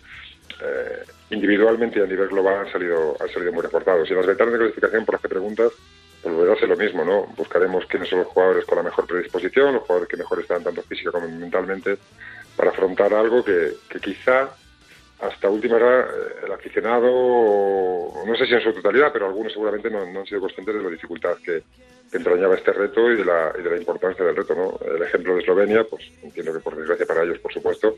eh, 0.61 1.05
individualmente 1.31 1.99
y 1.99 2.03
a 2.03 2.07
nivel 2.07 2.29
global 2.29 2.67
han 2.67 2.73
salido, 2.73 3.17
han 3.21 3.29
salido 3.29 3.53
muy 3.53 3.63
reforzados. 3.63 4.11
Y 4.11 4.15
las 4.15 4.27
ventanas 4.27 4.53
de 4.53 4.59
clasificación, 4.59 5.05
por 5.05 5.15
las 5.15 5.23
que 5.23 5.29
preguntas, 5.29 5.73
pues 6.23 6.35
volverá 6.35 6.55
a 6.55 6.59
ser 6.59 6.69
lo 6.69 6.77
mismo, 6.77 7.05
¿no? 7.05 7.27
Buscaremos 7.37 7.87
quiénes 7.87 8.09
son 8.09 8.21
los 8.21 8.29
jugadores 8.29 8.65
con 8.65 8.77
la 8.77 8.85
mejor 8.85 9.07
predisposición, 9.07 9.75
los 9.75 9.83
jugadores 9.83 10.09
que 10.09 10.17
mejor 10.17 10.41
están 10.41 10.63
tanto 10.63 10.83
física 10.83 11.11
como 11.11 11.29
mentalmente, 11.29 11.99
para 12.57 12.71
afrontar 12.71 13.13
algo 13.15 13.45
que, 13.45 13.73
que 13.89 13.99
quizá 13.99 14.51
hasta 15.23 15.49
última 15.49 15.77
hora 15.77 16.09
el 16.45 16.53
aficionado, 16.53 18.13
no 18.27 18.37
sé 18.37 18.45
si 18.47 18.55
en 18.55 18.61
su 18.61 18.73
totalidad, 18.73 19.13
pero 19.13 19.27
algunos 19.27 19.53
seguramente 19.53 19.89
no, 19.89 20.05
no 20.05 20.21
han 20.21 20.27
sido 20.27 20.41
conscientes 20.41 20.75
de 20.75 20.83
la 20.83 20.91
dificultad 20.91 21.37
que, 21.45 21.63
que, 22.11 22.17
entrañaba 22.17 22.57
este 22.57 22.73
reto 22.73 23.09
y 23.09 23.17
de, 23.17 23.25
la, 23.25 23.53
y 23.57 23.63
de 23.63 23.71
la 23.71 23.77
importancia 23.77 24.25
del 24.25 24.35
reto. 24.35 24.55
¿no? 24.55 24.79
El 24.85 25.01
ejemplo 25.03 25.35
de 25.35 25.43
Eslovenia, 25.43 25.85
pues 25.85 26.11
entiendo 26.25 26.53
que 26.53 26.59
por 26.59 26.77
desgracia 26.77 27.07
para 27.07 27.23
ellos, 27.23 27.39
por 27.39 27.53
supuesto, 27.53 27.95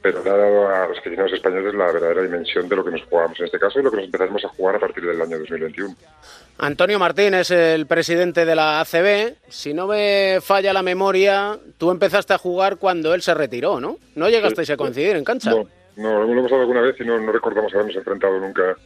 pero 0.00 0.24
le 0.24 0.30
ha 0.30 0.36
dado 0.36 0.68
a 0.68 0.88
los 0.88 0.98
aficionados 0.98 1.34
españoles 1.34 1.74
la 1.74 1.92
verdadera 1.92 2.22
dimensión 2.22 2.66
de 2.66 2.76
lo 2.76 2.84
que 2.84 2.92
nos 2.92 3.02
jugamos 3.02 3.38
en 3.40 3.44
este 3.44 3.58
caso 3.58 3.80
y 3.80 3.82
lo 3.82 3.90
que 3.90 3.96
nos 3.98 4.06
empezaremos 4.06 4.42
a 4.46 4.48
jugar 4.48 4.76
a 4.76 4.78
partir 4.78 5.04
del 5.04 5.20
año 5.20 5.38
2021. 5.40 5.94
Antonio 6.60 6.98
Martín 6.98 7.34
es 7.34 7.50
el 7.50 7.86
presidente 7.86 8.46
de 8.46 8.54
la 8.54 8.80
ACB. 8.80 9.34
Si 9.48 9.74
no 9.74 9.86
me 9.86 10.38
falla 10.40 10.72
la 10.72 10.82
memoria, 10.82 11.58
tú 11.76 11.90
empezaste 11.90 12.32
a 12.32 12.38
jugar 12.38 12.78
cuando 12.78 13.12
él 13.12 13.20
se 13.20 13.34
retiró, 13.34 13.80
¿no? 13.80 13.98
No 14.14 14.30
llegasteis 14.30 14.66
sí, 14.66 14.72
a 14.72 14.76
coincidir 14.76 15.14
en 15.14 15.24
cancha. 15.24 15.50
No, 15.50 15.68
no, 15.98 16.22
lo 16.22 16.32
hemos 16.32 16.44
pasado 16.44 16.62
alguna 16.62 16.80
vez 16.80 16.96
y 17.00 17.04
no, 17.04 17.18
no 17.18 17.32
recordamos 17.32 17.74
habernos 17.74 17.96
enfrentado 17.96 18.38
nunca 18.38 18.76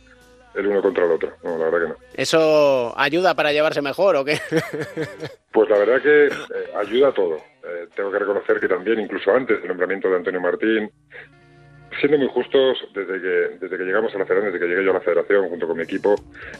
el 0.55 0.67
uno 0.67 0.83
contra 0.83 1.05
el 1.05 1.13
otro. 1.13 1.33
No, 1.45 1.59
la 1.59 1.67
verdad 1.67 1.81
que 1.81 1.89
no. 1.89 1.97
¿Eso 2.15 2.93
ayuda 2.97 3.35
para 3.35 3.53
llevarse 3.53 3.83
mejor 3.83 4.17
o 4.17 4.25
qué? 4.25 4.39
pues 5.53 5.69
la 5.69 5.79
verdad 5.79 6.03
que 6.03 6.27
eh, 6.27 6.31
ayuda 6.77 7.09
a 7.09 7.13
todo. 7.13 7.37
Eh, 7.37 7.89
tengo 7.95 8.11
que 8.11 8.19
reconocer 8.19 8.61
que 8.61 8.69
también, 8.69 9.01
incluso 9.01 9.31
antes 9.33 9.59
del 9.59 9.69
nombramiento 9.69 10.09
de 10.09 10.17
Antonio 10.17 10.41
Martín, 10.41 10.91
siendo 12.01 12.19
muy 12.19 12.29
justos, 12.29 12.79
desde 12.95 13.21
que, 13.21 13.59
desde 13.61 13.77
que 13.79 13.85
llegamos 13.85 14.15
a 14.15 14.19
la 14.19 14.27
federación, 14.27 14.53
desde 14.53 14.65
que 14.65 14.71
llegué 14.71 14.85
yo 14.85 14.91
a 14.91 14.95
la 14.95 15.01
federación 15.01 15.49
junto 15.49 15.67
con 15.67 15.77
mi 15.77 15.83
equipo, 15.83 16.15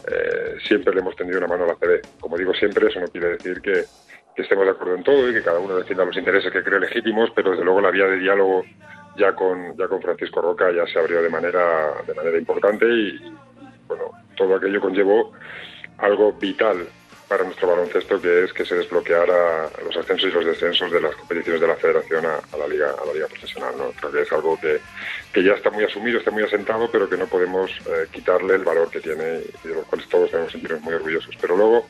eh, 0.07 0.55
siempre 0.67 0.93
le 0.93 1.01
hemos 1.01 1.15
tendido 1.15 1.39
una 1.39 1.47
mano 1.47 1.63
a 1.63 1.67
la 1.67 1.75
CB. 1.75 2.19
Como 2.19 2.37
digo 2.37 2.53
siempre, 2.53 2.87
eso 2.87 2.99
no 2.99 3.07
quiere 3.07 3.29
decir 3.29 3.61
que, 3.61 3.83
que 4.35 4.41
estemos 4.41 4.65
de 4.65 4.71
acuerdo 4.71 4.95
en 4.95 5.03
todo 5.03 5.29
y 5.29 5.33
que 5.33 5.43
cada 5.43 5.59
uno 5.59 5.75
defienda 5.75 6.05
los 6.05 6.17
intereses 6.17 6.51
que 6.51 6.63
cree 6.63 6.79
legítimos, 6.79 7.31
pero 7.35 7.51
desde 7.51 7.63
luego 7.63 7.81
la 7.81 7.91
vía 7.91 8.05
de 8.05 8.17
diálogo 8.17 8.63
ya 9.17 9.33
con, 9.33 9.75
ya 9.77 9.87
con 9.87 10.01
Francisco 10.01 10.41
Roca 10.41 10.71
ya 10.71 10.85
se 10.87 10.99
abrió 10.99 11.21
de 11.21 11.29
manera, 11.29 11.93
de 12.05 12.13
manera 12.13 12.37
importante 12.37 12.85
y, 12.85 13.33
bueno, 13.87 14.11
todo 14.35 14.55
aquello 14.55 14.81
conllevó 14.81 15.31
algo 15.97 16.33
vital 16.33 16.87
para 17.27 17.45
nuestro 17.45 17.67
baloncesto, 17.67 18.21
que 18.21 18.43
es 18.43 18.53
que 18.53 18.65
se 18.65 18.75
desbloqueara 18.75 19.69
los 19.83 19.97
ascensos 19.97 20.29
y 20.29 20.33
los 20.33 20.45
descensos 20.45 20.91
de 20.91 21.01
las 21.01 21.15
competiciones 21.15 21.61
de 21.61 21.67
la 21.67 21.75
federación 21.75 22.25
a, 22.25 22.57
la 22.57 22.67
liga 22.67 22.91
a 22.91 23.05
la 23.05 23.13
liga 23.13 23.27
profesional. 23.27 23.73
¿no? 23.77 23.91
Creo 23.91 24.11
que 24.11 24.21
es 24.21 24.31
algo 24.31 24.59
que, 24.59 24.79
que, 25.31 25.43
ya 25.43 25.53
está 25.53 25.71
muy 25.71 25.83
asumido, 25.83 26.19
está 26.19 26.31
muy 26.31 26.43
asentado, 26.43 26.89
pero 26.91 27.09
que 27.09 27.17
no 27.17 27.25
podemos 27.25 27.71
eh, 27.87 28.07
quitarle 28.11 28.55
el 28.55 28.63
valor 28.63 28.89
que 28.91 28.99
tiene 28.99 29.41
y 29.63 29.67
de 29.67 29.73
los 29.73 29.85
cuales 29.85 30.07
todos 30.09 30.31
debemos 30.31 30.51
sentirnos 30.51 30.81
muy 30.81 30.93
orgullosos. 30.93 31.35
Pero 31.41 31.55
luego, 31.57 31.87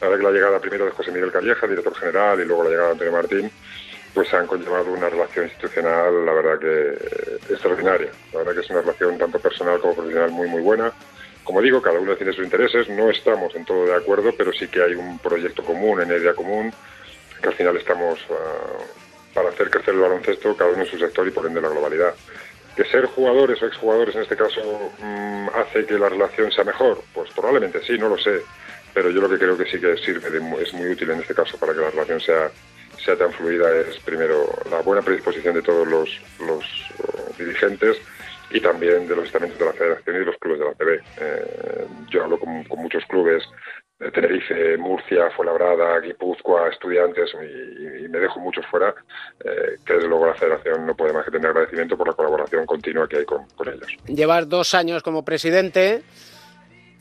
que 0.00 0.06
la 0.06 0.30
llegada 0.30 0.58
primero 0.58 0.86
de 0.86 0.90
José 0.90 1.12
Miguel 1.12 1.30
Calleja, 1.30 1.66
director 1.66 1.94
general, 1.94 2.40
y 2.40 2.44
luego 2.46 2.64
la 2.64 2.70
llegada 2.70 2.88
de 2.88 2.92
Antonio 2.92 3.12
Martín, 3.12 3.50
pues 4.14 4.32
han 4.34 4.46
conllevado 4.46 4.92
una 4.92 5.08
relación 5.08 5.46
institucional, 5.46 6.26
la 6.26 6.32
verdad 6.32 6.58
que 6.58 7.52
extraordinaria. 7.52 8.10
La 8.32 8.38
verdad 8.38 8.54
que 8.54 8.60
es 8.60 8.70
una 8.70 8.80
relación 8.80 9.18
tanto 9.18 9.38
personal 9.38 9.80
como 9.80 9.94
profesional 9.94 10.30
muy, 10.30 10.48
muy 10.48 10.62
buena. 10.62 10.92
Como 11.44 11.62
digo, 11.62 11.80
cada 11.80 11.98
uno 11.98 12.16
tiene 12.16 12.32
sus 12.32 12.44
intereses, 12.44 12.88
no 12.88 13.10
estamos 13.10 13.54
en 13.54 13.64
todo 13.64 13.86
de 13.86 13.94
acuerdo, 13.94 14.32
pero 14.36 14.52
sí 14.52 14.68
que 14.68 14.82
hay 14.82 14.94
un 14.94 15.18
proyecto 15.18 15.64
común, 15.64 16.00
en 16.00 16.08
idea 16.08 16.34
común, 16.34 16.72
que 17.40 17.48
al 17.48 17.54
final 17.54 17.76
estamos 17.76 18.20
uh, 18.28 19.34
para 19.34 19.48
hacer 19.48 19.70
crecer 19.70 19.94
el 19.94 20.00
baloncesto, 20.00 20.56
cada 20.56 20.70
uno 20.70 20.82
en 20.82 20.90
su 20.90 20.98
sector 20.98 21.26
y 21.26 21.30
por 21.30 21.46
ende 21.46 21.60
la 21.60 21.68
globalidad. 21.68 22.14
Que 22.76 22.84
ser 22.84 23.06
jugadores 23.06 23.60
o 23.62 23.66
exjugadores 23.66 24.14
en 24.14 24.22
este 24.22 24.36
caso 24.36 24.92
mmm, 25.00 25.48
hace 25.54 25.86
que 25.86 25.98
la 25.98 26.08
relación 26.08 26.52
sea 26.52 26.64
mejor, 26.64 27.02
pues 27.14 27.30
probablemente 27.32 27.82
sí, 27.82 27.98
no 27.98 28.08
lo 28.08 28.18
sé, 28.18 28.42
pero 28.92 29.10
yo 29.10 29.20
lo 29.20 29.28
que 29.28 29.38
creo 29.38 29.56
que 29.56 29.64
sí 29.64 29.80
que 29.80 29.96
sirve, 29.96 30.30
de, 30.30 30.62
es 30.62 30.72
muy 30.74 30.88
útil 30.88 31.10
en 31.10 31.20
este 31.20 31.34
caso 31.34 31.56
para 31.58 31.72
que 31.72 31.80
la 31.80 31.90
relación 31.90 32.20
sea 32.20 32.50
sea 33.04 33.16
tan 33.16 33.32
fluida 33.32 33.68
es 33.76 33.98
primero 34.00 34.46
la 34.70 34.80
buena 34.82 35.02
predisposición 35.02 35.54
de 35.54 35.62
todos 35.62 35.86
los, 35.86 36.20
los 36.40 36.64
uh, 36.98 37.38
dirigentes 37.38 37.96
y 38.50 38.60
también 38.60 39.06
de 39.06 39.16
los 39.16 39.26
estamentos 39.26 39.58
de 39.58 39.64
la 39.64 39.72
federación 39.72 40.16
y 40.16 40.18
de 40.18 40.24
los 40.24 40.36
clubes 40.38 40.58
de 40.58 40.64
la 40.64 40.74
TV. 40.74 41.00
Eh, 41.20 41.86
yo 42.10 42.24
hablo 42.24 42.38
con, 42.38 42.64
con, 42.64 42.80
muchos 42.80 43.04
clubes 43.06 43.44
Tenerife, 44.12 44.78
Murcia, 44.78 45.30
Fuenlabrada, 45.36 46.00
Guipúzcoa, 46.00 46.70
estudiantes 46.70 47.30
y, 47.34 48.08
me 48.08 48.18
dejo 48.18 48.40
muchos 48.40 48.64
fuera, 48.66 48.94
eh, 49.44 49.76
que 49.84 49.94
desde 49.94 50.08
luego 50.08 50.26
la 50.26 50.34
federación 50.34 50.86
no 50.86 50.96
puede 50.96 51.12
más 51.12 51.24
que 51.24 51.30
tener 51.30 51.48
agradecimiento 51.48 51.96
por 51.96 52.08
la 52.08 52.14
colaboración 52.14 52.64
continua 52.64 53.06
que 53.06 53.18
hay 53.18 53.24
con, 53.24 53.46
con 53.56 53.68
ellos. 53.68 53.86
Llevas 54.06 54.48
dos 54.48 54.74
años 54.74 55.02
como 55.02 55.24
presidente. 55.24 56.02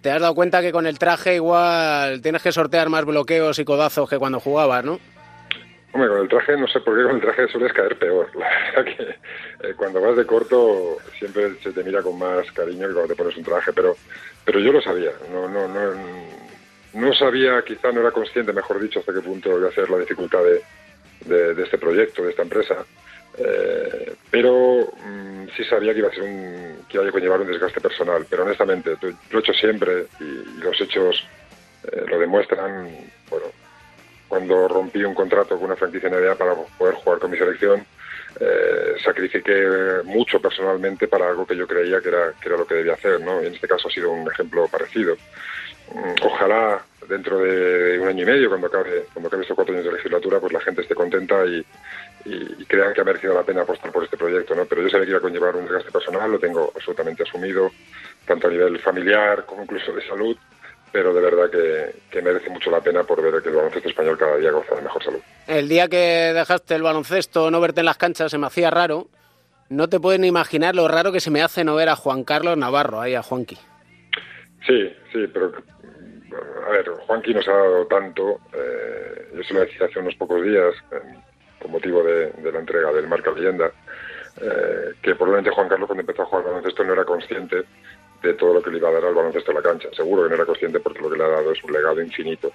¿Te 0.01 0.12
has 0.12 0.22
dado 0.22 0.36
cuenta 0.36 0.62
que 0.62 0.72
con 0.72 0.86
el 0.86 1.00
traje 1.00 1.36
igual 1.36 2.22
tienes 2.22 2.44
que 2.44 2.51
sortear 2.51 2.89
más 2.89 3.06
bloqueos 3.06 3.60
y 3.60 3.65
codazos 3.65 4.10
que 4.10 4.18
cuando 4.18 4.39
jugabas, 4.39 4.84
no? 4.84 5.00
Hombre, 5.91 6.10
con 6.10 6.19
el 6.19 6.29
traje 6.29 6.55
no 6.55 6.67
sé 6.67 6.79
por 6.81 6.96
qué 6.96 7.03
con 7.03 7.15
el 7.15 7.22
traje 7.22 7.48
sueles 7.48 7.74
caer 7.74 7.98
peor. 7.98 8.29
La 8.36 8.48
verdad 8.48 8.86
que 8.86 9.67
eh, 9.67 9.74
cuando 9.75 10.01
vas 10.01 10.15
de 10.15 10.25
corto 10.25 10.98
siempre 11.17 11.55
se 11.63 11.72
te 11.72 11.84
mira 11.84 12.01
con 12.01 12.17
más 12.17 12.51
cariño 12.51 12.88
que 12.88 12.93
cuando 12.93 13.13
te 13.13 13.22
pones 13.22 13.38
un 13.38 13.43
traje, 13.43 13.74
pero 13.74 13.96
pero 14.46 14.60
yo 14.60 14.72
lo 14.72 14.81
sabía. 14.81 15.12
No 15.31 15.50
no 15.50 15.67
no 15.67 15.93
no 16.93 17.13
sabía, 17.13 17.62
quizá 17.63 17.91
no 17.91 18.01
era 18.01 18.12
consciente, 18.12 18.51
mejor 18.53 18.79
dicho, 18.79 19.00
hasta 19.00 19.13
qué 19.13 19.22
punto 19.22 19.58
iba 19.58 19.69
a 19.69 19.74
ser 19.74 19.89
la 19.89 20.00
dificultad 20.00 20.39
de, 20.43 21.63
este 21.63 21.77
proyecto, 21.77 22.24
de 22.24 22.31
esta 22.31 22.41
empresa. 22.41 22.75
Eh, 23.38 24.13
pero 24.31 24.91
mm, 25.05 25.48
sí 25.55 25.63
sabía 25.65 25.93
que 25.93 26.00
iba 26.00 26.10
a 26.10 26.13
ser 26.13 26.24
un 26.24 26.79
que 26.89 26.98
iba 26.98 27.08
a 27.08 27.12
conllevar 27.12 27.41
un 27.41 27.48
desgaste 27.48 27.79
personal. 27.79 28.25
Pero 28.29 28.43
honestamente, 28.43 28.98
lo 29.01 29.39
he 29.39 29.41
hecho 29.41 29.53
siempre 29.53 30.08
y, 30.19 30.60
los 30.62 30.79
hechos 30.81 31.24
eh, 31.91 32.03
lo 32.08 32.19
demuestran. 32.19 32.89
Bueno, 33.29 33.46
cuando 34.29 34.67
rompí 34.67 35.03
un 35.03 35.15
contrato 35.15 35.55
con 35.55 35.65
una 35.65 35.75
franquicia 35.75 36.09
NBA 36.09 36.36
para 36.36 36.55
poder 36.77 36.95
jugar 36.95 37.19
con 37.19 37.31
mi 37.31 37.38
selección, 37.38 37.86
eh, 38.39 38.95
sacrifiqué 39.03 40.03
mucho 40.05 40.39
personalmente 40.39 41.07
para 41.07 41.27
algo 41.27 41.45
que 41.45 41.57
yo 41.57 41.67
creía 41.67 42.00
que 42.00 42.09
era, 42.09 42.31
que 42.39 42.48
era 42.48 42.57
lo 42.57 42.65
que 42.65 42.75
debía 42.75 42.93
hacer, 42.93 43.19
¿no? 43.19 43.41
Y 43.41 43.48
en 43.48 43.55
este 43.55 43.67
caso 43.67 43.88
ha 43.88 43.91
sido 43.91 44.12
un 44.12 44.29
ejemplo 44.31 44.67
parecido. 44.67 45.15
Mm, 45.93 46.25
ojalá 46.25 46.81
dentro 47.07 47.39
de 47.39 48.00
un 48.00 48.07
año 48.07 48.24
y 48.24 48.25
medio, 48.27 48.50
cuando 48.50 48.67
acabe, 48.67 49.05
cuando 49.12 49.27
acabe 49.27 49.41
estos 49.41 49.55
cuatro 49.55 49.74
años 49.74 49.86
de 49.86 49.93
legislatura, 49.93 50.39
pues 50.39 50.53
la 50.53 50.62
gente 50.62 50.83
esté 50.83 50.93
contenta 50.93 51.43
y, 51.45 51.65
y, 52.25 52.65
crean 52.65 52.93
que 52.93 53.01
ha 53.01 53.03
merecido 53.03 53.33
la 53.33 53.43
pena 53.43 53.63
apostar 53.63 53.91
por 53.91 54.03
este 54.03 54.15
proyecto, 54.15 54.53
¿no? 54.53 54.65
Pero 54.65 54.83
yo 54.83 54.89
sabía 54.89 55.05
que 55.05 55.12
iba 55.12 55.17
a 55.17 55.21
conllevar 55.21 55.55
un 55.55 55.65
desgaste 55.65 55.91
personal, 55.91 56.31
lo 56.31 56.39
tengo 56.39 56.71
absolutamente 56.75 57.24
asumido, 57.24 57.71
tanto 58.25 58.48
a 58.48 58.51
nivel 58.51 58.77
familiar 58.79 59.43
como 59.48 59.63
incluso 59.63 59.91
de 59.91 60.07
salud, 60.07 60.38
pero 60.91 61.13
de 61.13 61.22
verdad 61.22 61.50
que, 61.50 62.22
merece 62.22 62.50
mucho 62.50 62.72
la 62.72 62.81
pena 62.81 63.03
por 63.03 63.22
ver 63.22 63.41
que 63.41 63.50
el 63.50 63.55
baloncesto 63.55 63.89
español 63.89 64.17
cada 64.17 64.38
día 64.38 64.51
goza 64.51 64.75
de 64.75 64.81
mejor 64.81 65.03
salud. 65.03 65.19
El 65.48 65.69
día 65.69 65.88
que 65.88 66.34
dejaste 66.34 66.75
el 66.75 66.84
baloncesto, 66.84 67.50
no 67.51 67.62
verte 67.62 67.81
en 67.81 67.86
las 67.86 67.98
canchas, 67.98 68.31
se 68.31 68.38
me 68.38 68.48
hacía 68.48 68.69
raro. 68.69 69.08
No 69.69 69.88
te 69.88 70.00
pueden 70.00 70.25
imaginar 70.25 70.75
lo 70.75 70.88
raro 70.88 71.12
que 71.12 71.19
se 71.19 71.29
me 71.29 71.43
hace 71.43 71.63
no 71.63 71.75
ver 71.75 71.89
a 71.89 71.96
Juan 71.96 72.24
Carlos 72.24 72.58
Navarro, 72.58 73.01
ahí 73.01 73.13
a 73.13 73.22
Juanqui. 73.22 73.58
Sí, 74.65 74.93
sí, 75.13 75.27
pero 75.31 75.51
a 76.67 76.72
ver, 76.72 76.89
Juanqui 76.89 77.34
nos 77.34 77.48
ha 77.48 77.53
dado 77.53 77.86
tanto, 77.86 78.39
eh, 78.53 79.29
yo 79.36 79.43
se 79.43 79.53
lo 79.53 79.60
decía 79.62 79.86
hace 79.86 80.00
unos 80.00 80.15
pocos 80.15 80.43
días, 80.43 80.74
con 81.60 81.72
motivo 81.72 82.03
de, 82.03 82.31
la 82.51 82.60
entrega 82.60 82.91
del 82.91 83.08
Marca 83.08 83.31
Leyenda, 83.31 83.72
eh, 84.41 84.93
que 85.01 85.15
probablemente 85.15 85.51
Juan 85.51 85.69
Carlos 85.69 85.88
cuando 85.88 86.01
empezó 86.01 86.24
a 86.24 86.25
jugar 86.25 86.46
baloncesto 86.46 86.84
no 86.84 86.93
era 86.93 87.05
consciente 87.05 87.65
de 88.21 88.33
todo 88.33 88.53
lo 88.55 88.61
que 88.61 88.71
le 88.71 88.77
iba 88.77 88.89
a 88.89 88.93
dar 88.93 89.05
al 89.05 89.13
baloncesto 89.13 89.51
en 89.51 89.57
la 89.57 89.63
cancha. 89.63 89.89
Seguro 89.93 90.23
que 90.23 90.29
no 90.29 90.35
era 90.35 90.45
consciente 90.45 90.79
porque 90.79 91.01
lo 91.01 91.09
que 91.09 91.17
le 91.17 91.23
ha 91.23 91.29
dado 91.29 91.51
es 91.51 91.63
un 91.63 91.71
legado 91.71 92.01
infinito. 92.01 92.51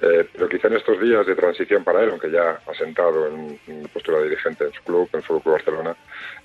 Eh, 0.00 0.26
pero 0.32 0.48
quizá 0.48 0.68
en 0.68 0.76
estos 0.76 1.00
días 1.00 1.26
de 1.26 1.34
transición 1.34 1.84
para 1.84 2.02
él, 2.02 2.10
aunque 2.10 2.30
ya 2.30 2.60
ha 2.66 2.74
sentado 2.74 3.28
en, 3.28 3.58
en 3.66 3.82
postura 3.88 4.22
dirigente 4.22 4.64
en 4.64 4.72
su 4.72 4.82
club, 4.82 5.08
en 5.12 5.22
su 5.22 5.40
club 5.40 5.52
Barcelona, 5.52 5.94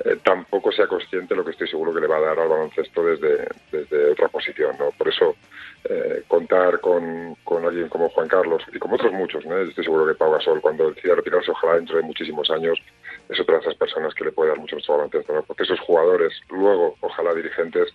eh, 0.03 0.17
tampoco 0.23 0.71
sea 0.71 0.87
consciente 0.87 1.35
lo 1.35 1.43
que 1.43 1.51
estoy 1.51 1.67
seguro 1.67 1.93
que 1.93 2.01
le 2.01 2.07
va 2.07 2.17
a 2.17 2.21
dar 2.21 2.39
al 2.39 2.49
baloncesto 2.49 3.03
desde, 3.03 3.47
desde 3.71 4.11
otra 4.11 4.27
posición. 4.27 4.75
¿no? 4.77 4.91
Por 4.97 5.07
eso 5.07 5.35
eh, 5.89 6.23
contar 6.27 6.79
con, 6.81 7.35
con, 7.43 7.65
alguien 7.65 7.89
como 7.89 8.09
Juan 8.09 8.27
Carlos 8.27 8.63
y 8.73 8.79
como 8.79 8.95
otros 8.95 9.13
muchos, 9.13 9.45
¿no? 9.45 9.57
estoy 9.57 9.83
seguro 9.83 10.05
que 10.05 10.15
Pau 10.15 10.31
Gasol 10.31 10.61
cuando 10.61 10.91
decida 10.91 11.15
retirarse, 11.15 11.51
ojalá 11.51 11.75
dentro 11.75 11.97
de 11.97 12.03
muchísimos 12.03 12.49
años, 12.51 12.79
es 13.29 13.39
otra 13.39 13.55
de 13.55 13.61
esas 13.61 13.75
personas 13.75 14.13
que 14.13 14.25
le 14.25 14.31
puede 14.31 14.49
dar 14.49 14.59
mucho 14.59 14.75
nuestro 14.75 14.95
baloncesto, 14.95 15.33
¿no? 15.33 15.43
porque 15.43 15.63
esos 15.63 15.79
jugadores, 15.81 16.33
luego, 16.49 16.95
ojalá 17.01 17.33
dirigentes, 17.33 17.93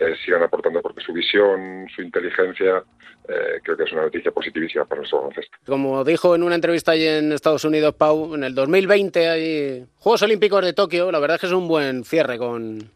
eh, 0.00 0.14
sigan 0.24 0.42
aportando, 0.42 0.82
porque 0.82 1.00
su 1.00 1.12
visión, 1.12 1.86
su 1.94 2.02
inteligencia, 2.02 2.82
eh, 3.28 3.60
creo 3.62 3.76
que 3.76 3.84
es 3.84 3.92
una 3.92 4.02
noticia 4.02 4.30
positivísima 4.30 4.84
para 4.84 5.00
nuestro 5.00 5.18
baloncesto. 5.18 5.56
Como 5.66 6.04
dijo 6.04 6.34
en 6.34 6.42
una 6.42 6.54
entrevista 6.54 6.92
allí 6.92 7.06
en 7.06 7.32
Estados 7.32 7.64
Unidos, 7.64 7.94
Pau, 7.94 8.34
en 8.34 8.44
el 8.44 8.54
2020 8.54 9.28
hay 9.28 9.86
Juegos 9.98 10.22
Olímpicos 10.22 10.64
de 10.64 10.72
Tokio, 10.72 11.10
la 11.10 11.18
verdad 11.18 11.36
es 11.36 11.40
que 11.42 11.46
es 11.46 11.52
un 11.52 11.68
buen 11.68 12.04
cierre 12.04 12.36
con 12.38 12.90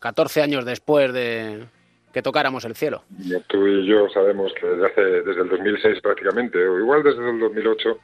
14 0.00 0.42
años 0.42 0.64
después 0.64 1.12
de 1.12 1.64
que 2.12 2.22
tocáramos 2.22 2.64
el 2.64 2.74
cielo. 2.74 3.02
Tú 3.48 3.66
y 3.66 3.86
yo 3.86 4.08
sabemos 4.10 4.52
que 4.60 4.66
desde, 4.66 4.86
hace, 4.86 5.00
desde 5.00 5.42
el 5.42 5.48
2006 5.48 6.00
prácticamente, 6.02 6.58
o 6.58 6.78
igual 6.78 7.02
desde 7.02 7.30
el 7.30 7.40
2008, 7.40 7.98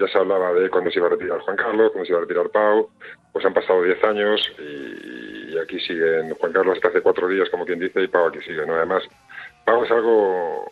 ya 0.00 0.08
se 0.08 0.18
hablaba 0.18 0.52
de 0.54 0.70
cuándo 0.70 0.90
se 0.90 0.98
iba 0.98 1.08
a 1.08 1.10
retirar 1.10 1.40
Juan 1.40 1.56
Carlos, 1.56 1.90
cuándo 1.92 2.06
se 2.06 2.12
iba 2.12 2.18
a 2.18 2.22
retirar 2.22 2.48
Pau, 2.48 2.88
pues 3.32 3.44
han 3.44 3.52
pasado 3.52 3.82
10 3.82 4.02
años 4.04 4.40
y, 4.58 5.58
aquí 5.58 5.78
siguen 5.80 6.34
Juan 6.34 6.52
Carlos 6.52 6.76
hasta 6.76 6.88
hace 6.88 7.02
cuatro 7.02 7.28
días, 7.28 7.50
como 7.50 7.66
quien 7.66 7.78
dice, 7.78 8.02
y 8.02 8.08
Pau 8.08 8.28
aquí 8.28 8.40
sigue, 8.40 8.64
¿no? 8.64 8.74
Además, 8.74 9.02
Pau 9.64 9.84
es 9.84 9.90
algo, 9.90 10.70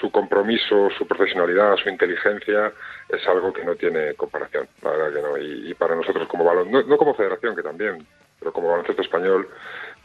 su 0.00 0.10
compromiso, 0.12 0.90
su 0.96 1.06
profesionalidad, 1.08 1.76
su 1.76 1.88
inteligencia, 1.88 2.72
es 3.08 3.26
algo 3.26 3.52
que 3.52 3.64
no 3.64 3.74
tiene 3.74 4.14
comparación, 4.14 4.68
la 4.82 4.90
verdad 4.90 5.12
que 5.12 5.22
no, 5.22 5.38
y, 5.38 5.74
para 5.74 5.96
nosotros 5.96 6.28
como 6.28 6.44
balón, 6.44 6.70
no, 6.70 6.96
como 6.96 7.14
federación, 7.14 7.56
que 7.56 7.62
también, 7.62 8.06
pero 8.38 8.52
como 8.52 8.70
baloncesto 8.70 9.02
español, 9.02 9.48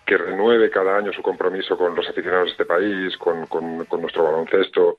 que 0.04 0.18
renueve 0.18 0.72
cada 0.72 0.98
año 0.98 1.14
su 1.14 1.22
compromiso 1.22 1.78
con 1.78 1.96
los 1.96 2.10
aficionados 2.10 2.46
de 2.48 2.52
este 2.52 2.66
país, 2.66 3.16
con, 3.18 3.46
con 3.46 4.02
nuestro 4.02 4.24
baloncesto, 4.24 4.98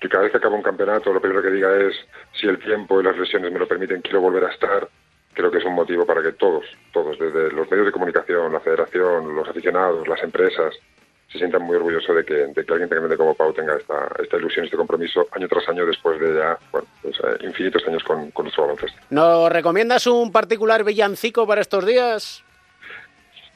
que 0.00 0.08
cada 0.08 0.24
vez 0.24 0.32
que 0.32 0.38
acaba 0.38 0.54
un 0.54 0.62
campeonato 0.62 1.12
lo 1.12 1.20
primero 1.20 1.42
que 1.42 1.50
diga 1.50 1.74
es 1.76 1.94
si 2.32 2.46
el 2.46 2.58
tiempo 2.58 3.00
y 3.00 3.04
las 3.04 3.16
lesiones 3.16 3.52
me 3.52 3.58
lo 3.58 3.68
permiten, 3.68 4.02
quiero 4.02 4.20
volver 4.20 4.44
a 4.44 4.50
estar. 4.52 4.88
Creo 5.34 5.50
que 5.50 5.58
es 5.58 5.64
un 5.64 5.74
motivo 5.74 6.04
para 6.04 6.22
que 6.22 6.32
todos, 6.32 6.64
todos, 6.92 7.18
desde 7.18 7.52
los 7.52 7.70
medios 7.70 7.86
de 7.86 7.92
comunicación, 7.92 8.52
la 8.52 8.60
federación, 8.60 9.34
los 9.34 9.48
aficionados, 9.48 10.08
las 10.08 10.22
empresas, 10.22 10.74
se 11.30 11.38
sientan 11.38 11.62
muy 11.62 11.76
orgullosos 11.76 12.16
de 12.16 12.24
que, 12.24 12.34
de 12.34 12.64
que 12.64 12.72
alguien 12.72 12.88
tan 12.88 13.16
como 13.16 13.34
Pau 13.34 13.52
tenga 13.52 13.76
esta, 13.76 14.08
esta 14.20 14.36
ilusión, 14.38 14.64
este 14.64 14.76
compromiso 14.76 15.28
año 15.32 15.46
tras 15.46 15.68
año 15.68 15.84
después 15.84 16.18
de 16.18 16.34
ya 16.34 16.58
bueno, 16.72 16.88
pues, 17.02 17.16
eh, 17.18 17.46
infinitos 17.46 17.86
años 17.86 18.02
con, 18.02 18.30
con 18.30 18.44
nuestro 18.44 18.64
baloncesto. 18.64 18.98
¿Nos 19.10 19.52
recomiendas 19.52 20.06
un 20.06 20.32
particular 20.32 20.84
villancico 20.84 21.46
para 21.46 21.60
estos 21.60 21.84
días? 21.84 22.42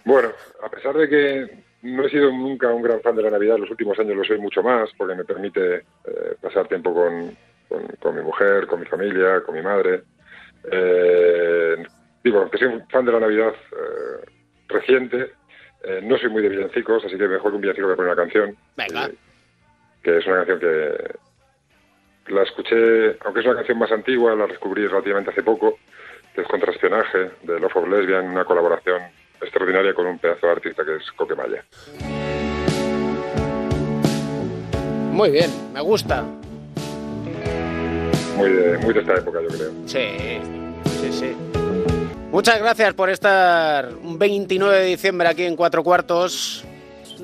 Bueno, 0.04 0.32
a 0.62 0.68
pesar 0.68 0.94
de 0.96 1.08
que 1.08 1.62
no 1.82 2.04
he 2.04 2.10
sido 2.10 2.30
nunca 2.30 2.72
un 2.72 2.82
gran 2.82 3.00
fan 3.00 3.16
de 3.16 3.22
la 3.22 3.30
Navidad, 3.30 3.58
los 3.58 3.70
últimos 3.70 3.98
años 3.98 4.16
lo 4.16 4.24
soy 4.24 4.38
mucho 4.38 4.62
más 4.62 4.90
porque 4.96 5.16
me 5.16 5.24
permite 5.24 5.76
eh, 5.76 6.36
pasar 6.40 6.68
tiempo 6.68 6.94
con, 6.94 7.36
con, 7.98 8.14
mi 8.14 8.22
mujer, 8.22 8.66
con 8.66 8.80
mi 8.80 8.86
familia, 8.86 9.42
con 9.44 9.54
mi 9.54 9.62
madre. 9.62 10.02
Eh, 10.70 11.82
digo, 12.22 12.48
que 12.50 12.58
soy 12.58 12.68
un 12.68 12.88
fan 12.88 13.04
de 13.04 13.12
la 13.12 13.20
Navidad 13.20 13.52
eh, 13.72 14.24
reciente, 14.68 15.32
eh, 15.82 16.00
no 16.02 16.16
soy 16.18 16.30
muy 16.30 16.42
de 16.42 16.50
villancicos, 16.50 17.04
así 17.04 17.18
que 17.18 17.26
mejor 17.26 17.50
que 17.50 17.56
un 17.56 17.62
villancico 17.62 17.88
que 17.88 17.96
poner 17.96 18.12
una 18.12 18.22
canción. 18.22 18.56
Venga. 18.76 19.10
que 20.02 20.18
es 20.18 20.26
una 20.26 20.44
canción 20.44 20.60
que 20.60 22.32
la 22.32 22.42
escuché, 22.42 23.16
aunque 23.24 23.40
es 23.40 23.46
una 23.46 23.56
canción 23.56 23.78
más 23.78 23.90
antigua, 23.90 24.36
la 24.36 24.46
descubrí 24.46 24.86
relativamente 24.86 25.30
hace 25.30 25.42
poco, 25.42 25.78
que 26.34 26.42
es 26.42 26.48
Contraspionaje, 26.48 27.30
de 27.42 27.58
Love 27.58 27.76
of 27.76 27.88
Lesbian, 27.88 28.30
una 28.30 28.44
colaboración 28.44 29.02
extraordinaria 29.42 29.94
con 29.94 30.06
un 30.06 30.18
pedazo 30.18 30.46
de 30.46 30.52
artista 30.52 30.84
que 30.84 30.96
es 30.96 31.10
Coquemaya. 31.12 31.64
Muy 35.12 35.30
bien, 35.30 35.50
me 35.74 35.80
gusta. 35.80 36.24
Muy 38.36 38.50
de, 38.50 38.78
muy 38.78 38.94
de 38.94 39.00
esta 39.00 39.14
época, 39.14 39.40
yo 39.42 39.48
creo. 39.48 39.70
Sí, 39.86 40.40
sí, 41.00 41.12
sí. 41.12 41.36
Muchas 42.30 42.58
gracias 42.60 42.94
por 42.94 43.10
estar 43.10 43.90
un 44.02 44.18
29 44.18 44.78
de 44.78 44.86
diciembre 44.86 45.28
aquí 45.28 45.44
en 45.44 45.54
Cuatro 45.54 45.84
Cuartos. 45.84 46.64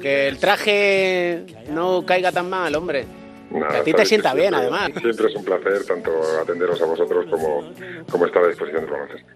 Que 0.02 0.28
el 0.28 0.38
traje 0.38 1.44
no 1.70 2.04
caiga 2.04 2.30
tan 2.30 2.48
mal, 2.48 2.74
hombre. 2.76 3.06
que 3.50 3.76
a 3.78 3.82
ti 3.82 3.92
te 3.94 4.04
sienta 4.04 4.34
bien, 4.34 4.54
además. 4.54 4.90
Siempre 5.00 5.28
es 5.28 5.34
un 5.34 5.44
placer 5.44 5.84
tanto 5.86 6.10
atenderos 6.40 6.80
a 6.82 6.84
vosotros 6.84 7.26
como, 7.30 7.72
como 8.10 8.26
estar 8.26 8.44
a 8.44 8.48
disposición 8.48 8.84
de 8.84 8.90
baloncesto. 8.90 9.32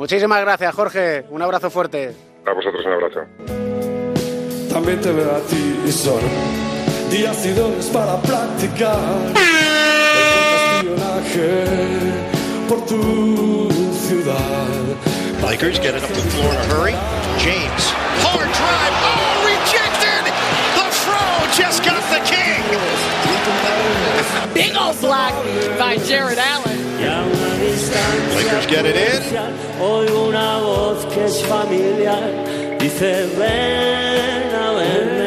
Muchísimas 0.00 0.40
gracias, 0.40 0.74
Jorge. 0.74 1.26
Un 1.28 1.42
abrazo 1.42 1.68
fuerte. 1.68 2.14
A 2.46 2.52
vosotros 2.54 2.86
un 2.86 2.92
abrazo. 2.94 3.20
También 4.72 4.98
te 4.98 5.12
veo 5.12 5.30
a 5.30 5.40
ti 5.40 5.78
y 5.86 5.92
son 5.92 6.22
días 7.10 7.44
y 7.44 7.50
dones 7.50 7.84
para 7.88 8.16
practicar 8.16 8.96
el 10.16 10.96
espionaje 10.96 11.64
por 12.66 12.80
tu 12.86 13.68
ciudad. 14.08 14.68
Lakers 15.42 15.78
get 15.78 15.94
it 15.94 16.02
up 16.02 16.08
the 16.08 16.30
floor 16.30 16.50
in 16.50 16.56
a 16.56 16.64
hurry. 16.74 16.94
James, 17.36 17.92
hard 18.24 18.48
drive. 18.56 18.94
Oh, 19.04 19.44
rejected. 19.44 20.32
The 20.76 20.88
throw 21.04 21.44
just 21.52 21.84
got 21.84 22.00
the 22.08 22.20
king. 22.24 22.62
Big 24.54 24.74
old 24.74 24.98
block 25.02 25.34
by 25.78 25.98
Jared 26.06 26.38
Allen. 26.38 26.89
Lakers 28.36 28.66
get 28.66 28.86
it 28.86 28.96
in. 28.96 29.22
Oigo 29.80 30.28
una 30.28 30.58
voz 30.58 31.06
que 31.06 31.24
es 31.26 31.42
familiar. 31.44 32.22
Dice, 32.78 33.26
ven 33.38 34.54
a 34.54 34.72
ver. 34.72 35.19